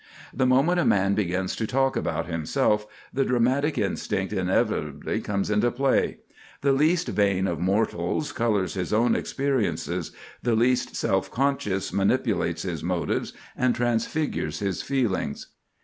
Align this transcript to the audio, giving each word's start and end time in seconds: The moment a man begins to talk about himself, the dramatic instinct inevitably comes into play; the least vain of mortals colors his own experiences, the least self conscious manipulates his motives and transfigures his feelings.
The 0.33 0.47
moment 0.47 0.79
a 0.79 0.83
man 0.83 1.13
begins 1.13 1.55
to 1.57 1.67
talk 1.67 1.95
about 1.95 2.25
himself, 2.25 2.87
the 3.13 3.23
dramatic 3.23 3.77
instinct 3.77 4.33
inevitably 4.33 5.21
comes 5.21 5.51
into 5.51 5.69
play; 5.69 6.17
the 6.61 6.71
least 6.71 7.09
vain 7.09 7.45
of 7.45 7.59
mortals 7.59 8.31
colors 8.31 8.73
his 8.73 8.91
own 8.91 9.15
experiences, 9.15 10.11
the 10.41 10.55
least 10.55 10.95
self 10.95 11.29
conscious 11.29 11.93
manipulates 11.93 12.63
his 12.63 12.81
motives 12.83 13.33
and 13.55 13.75
transfigures 13.75 14.57
his 14.57 14.81
feelings. 14.81 15.49